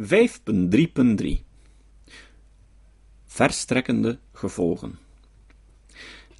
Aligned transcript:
5.3.3 0.00 0.06
Verstrekkende 3.26 4.18
gevolgen 4.32 4.98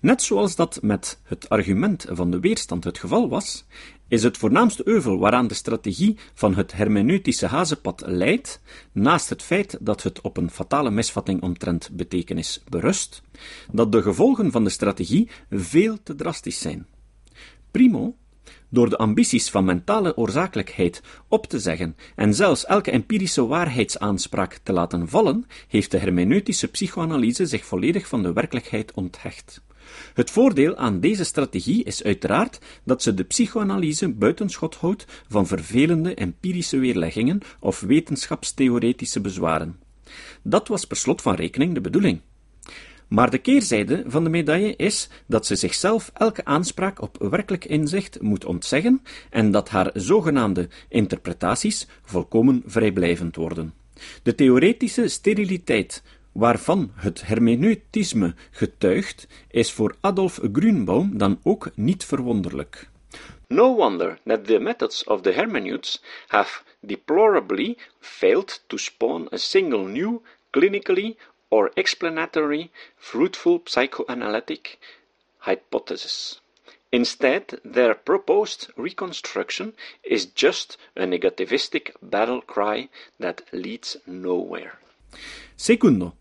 Net 0.00 0.22
zoals 0.22 0.56
dat 0.56 0.82
met 0.82 1.20
het 1.22 1.48
argument 1.48 2.06
van 2.08 2.30
de 2.30 2.40
weerstand 2.40 2.84
het 2.84 2.98
geval 2.98 3.28
was, 3.28 3.64
is 4.08 4.22
het 4.22 4.36
voornaamste 4.36 4.88
euvel 4.88 5.18
waaraan 5.18 5.46
de 5.46 5.54
strategie 5.54 6.18
van 6.34 6.54
het 6.54 6.72
hermeneutische 6.72 7.46
hazenpad 7.46 8.02
leidt, 8.06 8.60
naast 8.92 9.28
het 9.28 9.42
feit 9.42 9.78
dat 9.80 10.02
het 10.02 10.20
op 10.20 10.36
een 10.36 10.50
fatale 10.50 10.90
misvatting 10.90 11.42
omtrent 11.42 11.90
betekenis 11.92 12.62
berust, 12.68 13.22
dat 13.72 13.92
de 13.92 14.02
gevolgen 14.02 14.50
van 14.50 14.64
de 14.64 14.70
strategie 14.70 15.30
veel 15.50 16.02
te 16.02 16.14
drastisch 16.14 16.60
zijn. 16.60 16.86
Primo, 17.70 18.16
door 18.68 18.88
de 18.88 18.96
ambities 18.96 19.50
van 19.50 19.64
mentale 19.64 20.16
oorzakelijkheid 20.16 21.02
op 21.28 21.46
te 21.46 21.58
zeggen 21.58 21.96
en 22.14 22.34
zelfs 22.34 22.64
elke 22.64 22.90
empirische 22.90 23.46
waarheidsaanspraak 23.46 24.60
te 24.62 24.72
laten 24.72 25.08
vallen, 25.08 25.46
heeft 25.68 25.90
de 25.90 25.98
hermeneutische 25.98 26.68
psychoanalyse 26.68 27.46
zich 27.46 27.64
volledig 27.64 28.08
van 28.08 28.22
de 28.22 28.32
werkelijkheid 28.32 28.92
onthecht. 28.92 29.64
Het 30.14 30.30
voordeel 30.30 30.76
aan 30.76 31.00
deze 31.00 31.24
strategie 31.24 31.84
is 31.84 32.04
uiteraard 32.04 32.58
dat 32.84 33.02
ze 33.02 33.14
de 33.14 33.24
psychoanalyse 33.24 34.08
buitenschot 34.08 34.74
houdt 34.74 35.04
van 35.28 35.46
vervelende 35.46 36.14
empirische 36.14 36.78
weerleggingen 36.78 37.40
of 37.60 37.80
wetenschapstheoretische 37.80 39.20
bezwaren. 39.20 39.80
Dat 40.42 40.68
was 40.68 40.84
per 40.84 40.96
slot 40.96 41.22
van 41.22 41.34
rekening 41.34 41.74
de 41.74 41.80
bedoeling. 41.80 42.20
Maar 43.08 43.30
de 43.30 43.38
keerzijde 43.38 44.04
van 44.06 44.24
de 44.24 44.30
medaille 44.30 44.76
is 44.76 45.08
dat 45.26 45.46
ze 45.46 45.56
zichzelf 45.56 46.10
elke 46.14 46.44
aanspraak 46.44 47.02
op 47.02 47.16
werkelijk 47.18 47.64
inzicht 47.64 48.20
moet 48.20 48.44
ontzeggen 48.44 49.02
en 49.30 49.50
dat 49.50 49.68
haar 49.68 49.90
zogenaamde 49.94 50.68
interpretaties 50.88 51.86
volkomen 52.04 52.62
vrijblijvend 52.66 53.36
worden. 53.36 53.74
De 54.22 54.34
theoretische 54.34 55.08
steriliteit 55.08 56.02
waarvan 56.32 56.90
het 56.94 57.26
hermeneutisme 57.26 58.34
getuigt, 58.50 59.28
is 59.50 59.72
voor 59.72 59.96
Adolf 60.00 60.40
Grünbaum 60.52 61.18
dan 61.18 61.40
ook 61.42 61.70
niet 61.74 62.04
verwonderlijk. 62.04 62.88
No 63.48 63.74
wonder 63.74 64.18
that 64.24 64.46
the 64.46 64.58
methods 64.58 65.04
of 65.04 65.20
the 65.20 65.30
hermeneutes 65.30 66.02
have 66.26 66.62
deplorably 66.80 67.76
failed 68.00 68.64
to 68.66 68.76
spawn 68.76 69.28
a 69.32 69.36
single 69.36 69.88
new, 69.88 70.18
clinically 70.50 71.16
or 71.48 71.70
explanatory, 71.74 72.70
fruitful 72.96 73.60
psychoanalytic 73.64 74.78
hypothesis. 75.38 76.40
Instead, 76.88 77.60
their 77.72 77.94
proposed 77.94 78.70
reconstruction 78.76 79.74
is 80.02 80.26
just 80.34 80.78
a 80.94 81.06
negativistic 81.06 81.90
battle 82.00 82.42
cry 82.46 82.88
that 83.18 83.42
leads 83.50 83.98
nowhere. 84.06 84.78
Secundo, 85.54 86.14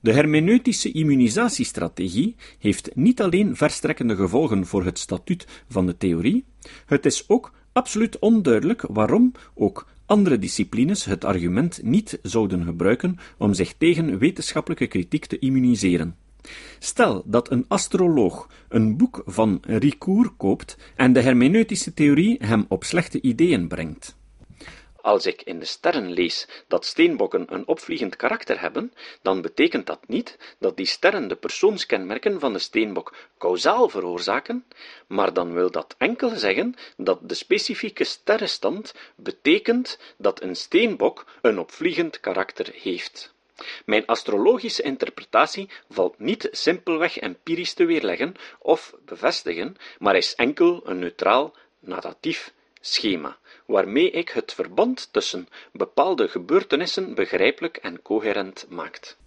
de 0.00 0.12
hermeneutische 0.12 0.92
immunisatiestrategie 0.92 2.36
heeft 2.58 2.94
niet 2.94 3.20
alleen 3.20 3.56
verstrekkende 3.56 4.16
gevolgen 4.16 4.66
voor 4.66 4.84
het 4.84 4.98
statuut 4.98 5.46
van 5.68 5.86
de 5.86 5.96
theorie, 5.96 6.44
het 6.86 7.06
is 7.06 7.28
ook 7.28 7.52
absoluut 7.72 8.18
onduidelijk 8.18 8.82
waarom 8.88 9.32
ook 9.54 9.86
andere 10.10 10.38
disciplines 10.38 11.04
het 11.04 11.24
argument 11.24 11.80
niet 11.82 12.18
zouden 12.22 12.64
gebruiken 12.64 13.18
om 13.38 13.54
zich 13.54 13.74
tegen 13.78 14.18
wetenschappelijke 14.18 14.86
kritiek 14.86 15.26
te 15.26 15.38
immuniseren. 15.38 16.16
Stel 16.78 17.22
dat 17.26 17.50
een 17.50 17.64
astroloog 17.68 18.48
een 18.68 18.96
boek 18.96 19.22
van 19.26 19.58
Ricoeur 19.62 20.30
koopt 20.36 20.76
en 20.96 21.12
de 21.12 21.20
hermeneutische 21.20 21.94
theorie 21.94 22.36
hem 22.40 22.64
op 22.68 22.84
slechte 22.84 23.20
ideeën 23.20 23.68
brengt. 23.68 24.18
Als 25.02 25.26
ik 25.26 25.42
in 25.42 25.58
de 25.58 25.64
sterren 25.64 26.12
lees 26.12 26.48
dat 26.68 26.84
steenbokken 26.84 27.54
een 27.54 27.66
opvliegend 27.66 28.16
karakter 28.16 28.60
hebben, 28.60 28.92
dan 29.22 29.40
betekent 29.42 29.86
dat 29.86 30.08
niet 30.08 30.38
dat 30.58 30.76
die 30.76 30.86
sterren 30.86 31.28
de 31.28 31.36
persoonskenmerken 31.36 32.40
van 32.40 32.52
de 32.52 32.58
steenbok 32.58 33.14
kausaal 33.38 33.88
veroorzaken, 33.88 34.64
maar 35.06 35.32
dan 35.32 35.52
wil 35.52 35.70
dat 35.70 35.94
enkel 35.98 36.28
zeggen 36.28 36.74
dat 36.96 37.28
de 37.28 37.34
specifieke 37.34 38.04
sterrenstand 38.04 38.94
betekent 39.16 39.98
dat 40.16 40.42
een 40.42 40.56
steenbok 40.56 41.24
een 41.42 41.58
opvliegend 41.58 42.20
karakter 42.20 42.70
heeft. 42.72 43.32
Mijn 43.84 44.06
astrologische 44.06 44.82
interpretatie 44.82 45.68
valt 45.88 46.18
niet 46.18 46.48
simpelweg 46.50 47.18
empirisch 47.18 47.72
te 47.72 47.84
weerleggen 47.84 48.34
of 48.58 48.94
bevestigen, 49.04 49.76
maar 49.98 50.16
is 50.16 50.34
enkel 50.34 50.80
een 50.84 50.98
neutraal, 50.98 51.54
narratief 51.80 52.52
schema 52.80 53.38
waarmee 53.66 54.10
ik 54.10 54.28
het 54.28 54.52
verband 54.52 55.08
tussen 55.12 55.48
bepaalde 55.72 56.28
gebeurtenissen 56.28 57.14
begrijpelijk 57.14 57.76
en 57.76 58.02
coherent 58.02 58.66
maakt. 58.68 59.18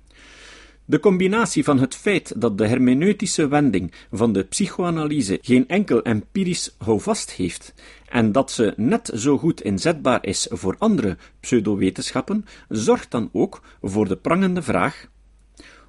De 0.85 0.99
combinatie 0.99 1.63
van 1.63 1.79
het 1.79 1.95
feit 1.95 2.41
dat 2.41 2.57
de 2.57 2.67
hermeneutische 2.67 3.47
wending 3.47 3.93
van 4.11 4.33
de 4.33 4.43
psychoanalyse 4.43 5.39
geen 5.41 5.67
enkel 5.67 6.01
empirisch 6.01 6.75
houvast 6.77 7.31
heeft 7.31 7.73
en 8.05 8.31
dat 8.31 8.51
ze 8.51 8.73
net 8.75 9.11
zo 9.13 9.37
goed 9.37 9.61
inzetbaar 9.61 10.25
is 10.25 10.47
voor 10.51 10.75
andere 10.79 11.17
pseudowetenschappen, 11.39 12.45
zorgt 12.69 13.11
dan 13.11 13.29
ook 13.33 13.61
voor 13.81 14.07
de 14.07 14.17
prangende 14.17 14.61
vraag 14.61 15.07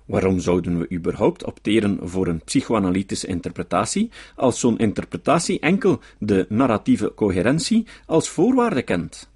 Waarom 0.05 0.41
zouden 0.41 0.79
we 0.79 0.93
überhaupt 0.93 1.45
opteren 1.45 1.99
voor 2.03 2.27
een 2.27 2.45
psychoanalytische 2.45 3.27
interpretatie, 3.27 4.11
als 4.37 4.61
zo'n 4.61 4.79
interpretatie 4.79 5.61
enkel 5.61 6.01
de 6.19 6.47
narratieve 6.49 7.13
coherentie 7.15 7.87
als 8.07 8.29
voorwaarde 8.29 8.83
kent? 8.83 9.29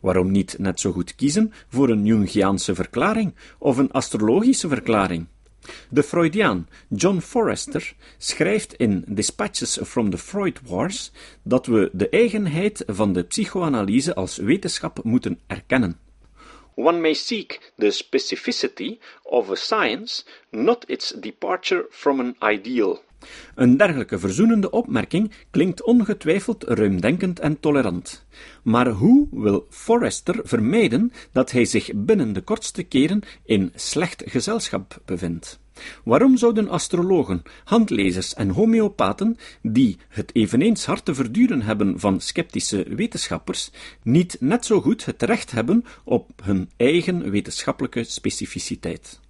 Waarom 0.00 0.30
niet 0.30 0.56
net 0.58 0.80
zo 0.80 0.92
goed 0.92 1.14
kiezen 1.14 1.52
voor 1.68 1.88
een 1.88 2.04
Jungiaanse 2.04 2.74
verklaring 2.74 3.34
of 3.58 3.76
een 3.76 3.92
astrologische 3.92 4.68
verklaring? 4.68 5.26
De 5.90 6.02
Freudiaan 6.02 6.68
John 6.88 7.18
Forrester 7.18 7.94
schrijft 8.18 8.74
in 8.74 9.04
Dispatches 9.06 9.78
from 9.84 10.10
the 10.10 10.18
Freud 10.18 10.60
Wars 10.66 11.12
dat 11.42 11.66
we 11.66 11.90
de 11.92 12.08
eigenheid 12.08 12.82
van 12.86 13.12
de 13.12 13.22
psychoanalyse 13.22 14.14
als 14.14 14.36
wetenschap 14.36 15.04
moeten 15.04 15.38
erkennen. 15.46 16.07
One 16.78 17.02
may 17.02 17.12
seek 17.12 17.60
the 17.76 17.88
specificity 17.88 19.00
of 19.28 19.50
a 19.50 19.56
science, 19.56 20.22
not 20.52 20.84
its 20.86 21.10
departure 21.10 21.88
from 21.90 22.20
an 22.20 22.36
ideal. 22.40 23.02
Een 23.54 23.76
dergelijke 23.76 24.18
verzoenende 24.18 24.70
opmerking 24.70 25.32
klinkt 25.50 25.82
ongetwijfeld 25.82 26.64
ruimdenkend 26.64 27.40
en 27.40 27.60
tolerant. 27.60 28.26
Maar 28.62 28.88
hoe 28.88 29.28
wil 29.30 29.66
Forrester 29.70 30.40
vermijden 30.42 31.12
dat 31.32 31.50
hij 31.50 31.64
zich 31.64 31.90
binnen 31.94 32.32
de 32.32 32.40
kortste 32.40 32.82
keren 32.82 33.22
in 33.44 33.72
slecht 33.74 34.22
gezelschap 34.26 35.00
bevindt? 35.04 35.58
Waarom 36.04 36.36
zouden 36.36 36.68
astrologen, 36.68 37.42
handlezers 37.64 38.34
en 38.34 38.48
homeopaten, 38.48 39.36
die 39.62 39.96
het 40.08 40.34
eveneens 40.34 40.84
hard 40.84 41.04
te 41.04 41.14
verduren 41.14 41.62
hebben 41.62 42.00
van 42.00 42.20
sceptische 42.20 42.94
wetenschappers, 42.94 43.70
niet 44.02 44.36
net 44.40 44.66
zo 44.66 44.80
goed 44.80 45.04
het 45.04 45.22
recht 45.22 45.50
hebben 45.50 45.84
op 46.04 46.30
hun 46.42 46.70
eigen 46.76 47.30
wetenschappelijke 47.30 48.04
specificiteit? 48.04 49.20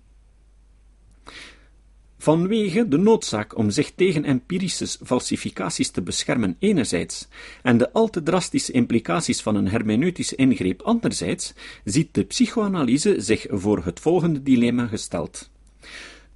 Vanwege 2.18 2.88
de 2.88 2.96
noodzaak 2.96 3.56
om 3.56 3.70
zich 3.70 3.92
tegen 3.94 4.24
empirische 4.24 4.86
falsificaties 5.04 5.90
te 5.90 6.02
beschermen 6.02 6.56
enerzijds 6.58 7.28
en 7.62 7.78
de 7.78 7.92
al 7.92 8.08
te 8.08 8.22
drastische 8.22 8.72
implicaties 8.72 9.42
van 9.42 9.54
een 9.54 9.68
hermeneutische 9.68 10.36
ingreep 10.36 10.82
anderzijds, 10.82 11.54
ziet 11.84 12.14
de 12.14 12.24
psychoanalyse 12.24 13.14
zich 13.20 13.46
voor 13.50 13.84
het 13.84 14.00
volgende 14.00 14.42
dilemma 14.42 14.86
gesteld. 14.86 15.50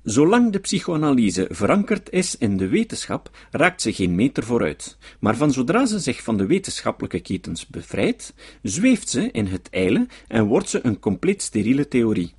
Zolang 0.03 0.53
de 0.53 0.59
psychoanalyse 0.59 1.47
verankerd 1.51 2.11
is 2.11 2.37
in 2.39 2.57
de 2.57 2.69
wetenschap, 2.69 3.31
raakt 3.51 3.83
ze 3.83 3.93
geen 3.93 4.15
meter 4.15 4.45
vooruit. 4.45 4.97
Maar 5.19 5.37
van 5.37 5.53
zodra 5.53 5.87
ze 5.87 5.99
zich 5.99 6.23
van 6.23 6.37
de 6.37 6.47
wetenschappelijke 6.47 7.21
ketens 7.21 7.67
bevrijdt, 7.67 8.35
zweeft 8.63 9.09
ze 9.09 9.31
in 9.31 9.47
het 9.47 9.69
ijle 9.71 10.07
en 10.29 10.45
wordt 10.45 10.69
ze 10.69 10.81
een 10.83 10.99
compleet 10.99 11.43
steriele 11.43 11.89
theorie. 11.89 12.33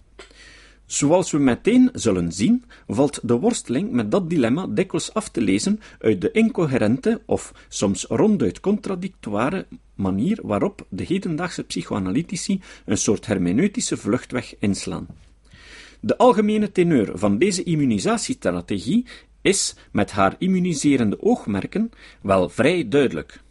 Zoals 0.86 1.32
we 1.32 1.38
meteen 1.38 1.90
zullen 1.94 2.32
zien, 2.32 2.64
valt 2.88 3.20
de 3.24 3.40
worsteling 3.40 3.92
met 3.92 4.12
dat 4.12 4.30
dilemma 4.30 4.68
dikwijls 4.68 5.14
af 5.14 5.30
te 5.30 5.42
lezen 5.42 5.80
uit 6.00 6.22
de 6.22 6.32
incoherente 6.32 7.22
of 7.26 7.54
soms 7.68 8.06
ronduit 8.10 8.60
contradictoire 8.60 9.66
manier 9.96 10.40
waarop 10.42 10.86
de 10.90 11.04
hedendaagse 11.04 11.64
psychoanalytici 11.64 12.62
een 12.86 12.98
soort 12.98 13.26
hermeneutische 13.26 13.98
vluchtweg 13.98 14.56
inslaan. 14.60 15.08
De 16.00 16.18
algemene 16.18 16.72
teneur 16.72 17.12
van 17.18 17.38
deze 17.38 17.64
immunisatiestrategie 17.64 19.06
is, 19.42 19.76
met 19.92 20.12
haar 20.12 20.36
immuniserende 20.38 21.22
oogmerken, 21.22 21.92
wel 22.22 22.50
vrij 22.50 22.88
duidelijk. 22.88 23.42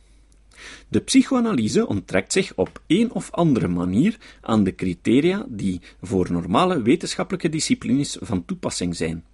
De 0.88 1.00
psychoanalyse 1.00 1.87
onttrekt 1.87 2.32
zich 2.32 2.53
op 2.55 2.82
een 2.87 3.12
of 3.12 3.31
andere 3.31 3.69
manier 3.69 4.17
aan 4.41 4.64
de 4.64 4.75
criteria 4.75 5.47
die 5.49 5.81
voor 6.03 6.32
normale 6.32 6.82
wetenschappelijke 6.82 7.49
disciplines 7.49 8.17
van 8.20 8.44
toepassing 8.44 8.97
zijn. 8.97 9.25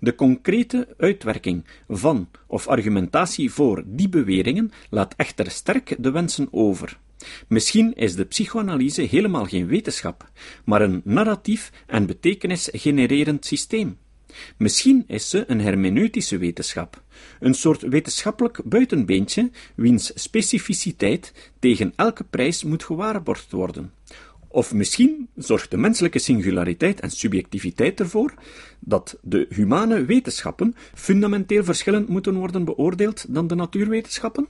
De 0.00 0.14
concrete 0.14 0.88
uitwerking 0.98 1.64
van 1.88 2.28
of 2.46 2.68
argumentatie 2.68 3.52
voor 3.52 3.82
die 3.86 4.08
beweringen 4.08 4.72
laat 4.90 5.14
echter 5.16 5.50
sterk 5.50 5.96
de 5.98 6.10
wensen 6.10 6.48
over. 6.50 6.98
Misschien 7.48 7.94
is 7.94 8.14
de 8.14 8.24
psychoanalyse 8.24 9.02
helemaal 9.02 9.44
geen 9.44 9.66
wetenschap, 9.66 10.30
maar 10.64 10.82
een 10.82 11.00
narratief 11.04 11.72
en 11.86 12.06
betekenis 12.06 12.68
genererend 12.72 13.46
systeem. 13.46 13.98
Misschien 14.56 15.04
is 15.06 15.30
ze 15.30 15.44
een 15.46 15.60
hermeneutische 15.60 16.38
wetenschap, 16.38 17.02
een 17.40 17.54
soort 17.54 17.82
wetenschappelijk 17.82 18.60
buitenbeentje, 18.64 19.50
wiens 19.74 20.12
specificiteit 20.14 21.32
tegen 21.58 21.92
elke 21.96 22.24
prijs 22.24 22.64
moet 22.64 22.84
gewaarborgd 22.84 23.50
worden. 23.50 23.92
Of 24.48 24.74
misschien 24.74 25.28
zorgt 25.36 25.70
de 25.70 25.76
menselijke 25.76 26.18
singulariteit 26.18 27.00
en 27.00 27.10
subjectiviteit 27.10 28.00
ervoor 28.00 28.34
dat 28.80 29.18
de 29.22 29.46
humane 29.48 30.04
wetenschappen 30.04 30.74
fundamenteel 30.94 31.64
verschillend 31.64 32.08
moeten 32.08 32.34
worden 32.34 32.64
beoordeeld 32.64 33.34
dan 33.34 33.46
de 33.46 33.54
natuurwetenschappen? 33.54 34.48